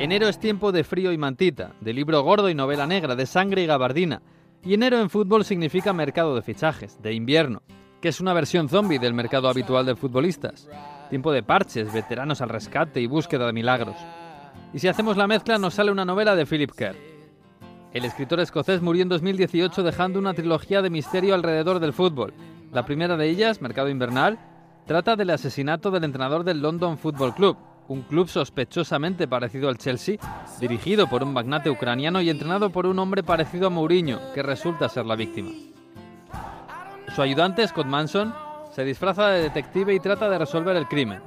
[0.00, 3.62] Enero es tiempo de frío y mantita, de libro gordo y novela negra, de sangre
[3.62, 4.22] y gabardina.
[4.62, 7.62] Y enero en fútbol significa mercado de fichajes, de invierno,
[8.00, 10.68] que es una versión zombie del mercado habitual de futbolistas.
[11.10, 13.96] Tiempo de parches, veteranos al rescate y búsqueda de milagros.
[14.72, 16.94] Y si hacemos la mezcla nos sale una novela de Philip Kerr.
[17.92, 22.34] El escritor escocés murió en 2018 dejando una trilogía de misterio alrededor del fútbol.
[22.72, 24.38] La primera de ellas, Mercado Invernal,
[24.86, 27.56] trata del asesinato del entrenador del London Football Club,
[27.88, 30.16] un club sospechosamente parecido al Chelsea,
[30.60, 34.88] dirigido por un magnate ucraniano y entrenado por un hombre parecido a Mourinho, que resulta
[34.88, 35.50] ser la víctima.
[37.14, 38.34] Su ayudante, Scott Manson,
[38.74, 41.20] se disfraza de detective y trata de resolver el crimen.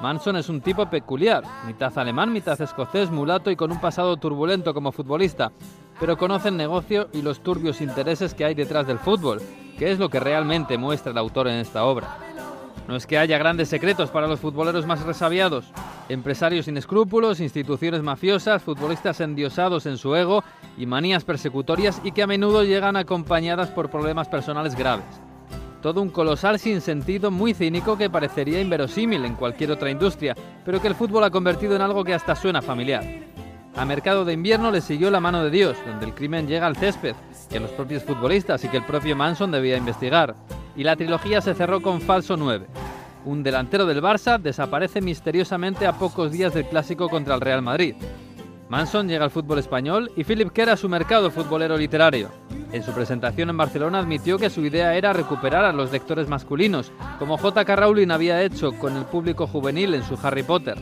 [0.00, 4.74] Manson es un tipo peculiar, mitad alemán, mitad escocés, mulato y con un pasado turbulento
[4.74, 5.52] como futbolista,
[6.00, 9.40] pero conoce el negocio y los turbios intereses que hay detrás del fútbol,
[9.78, 12.16] que es lo que realmente muestra el autor en esta obra.
[12.88, 15.66] No es que haya grandes secretos para los futboleros más resabiados.
[16.10, 20.42] Empresarios sin escrúpulos, instituciones mafiosas, futbolistas endiosados en su ego
[20.76, 25.04] y manías persecutorias y que a menudo llegan acompañadas por problemas personales graves.
[25.80, 30.88] Todo un colosal sinsentido muy cínico que parecería inverosímil en cualquier otra industria, pero que
[30.88, 33.04] el fútbol ha convertido en algo que hasta suena familiar.
[33.76, 36.76] A Mercado de Invierno le siguió La mano de Dios, donde el crimen llega al
[36.76, 37.14] césped,
[37.54, 40.34] a los propios futbolistas y que el propio Manson debía investigar.
[40.74, 42.66] Y la trilogía se cerró con Falso 9.
[43.24, 47.94] Un delantero del Barça desaparece misteriosamente a pocos días del clásico contra el Real Madrid.
[48.70, 52.30] Manson llega al fútbol español y Philip Kerr a su mercado futbolero literario.
[52.72, 56.92] En su presentación en Barcelona admitió que su idea era recuperar a los lectores masculinos,
[57.18, 57.76] como J.K.
[57.76, 60.78] Rowling había hecho con el público juvenil en su Harry Potter.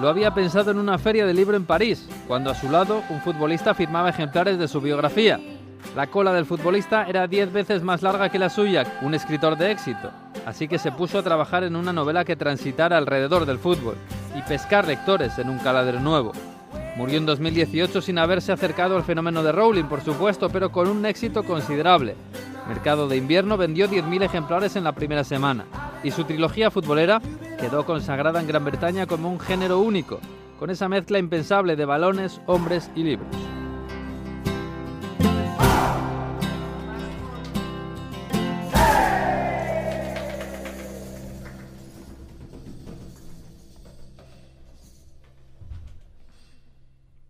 [0.00, 3.20] Lo había pensado en una feria de libro en París, cuando a su lado un
[3.20, 5.40] futbolista firmaba ejemplares de su biografía.
[5.96, 9.72] La cola del futbolista era diez veces más larga que la suya, un escritor de
[9.72, 10.10] éxito.
[10.46, 13.96] Así que se puso a trabajar en una novela que transitara alrededor del fútbol
[14.36, 16.32] y pescar lectores en un caladero nuevo.
[16.96, 21.06] Murió en 2018 sin haberse acercado al fenómeno de Rowling, por supuesto, pero con un
[21.06, 22.16] éxito considerable.
[22.68, 25.64] Mercado de Invierno vendió 10.000 ejemplares en la primera semana
[26.04, 27.20] y su trilogía futbolera
[27.58, 30.20] quedó consagrada en Gran Bretaña como un género único,
[30.58, 33.51] con esa mezcla impensable de balones, hombres y libros.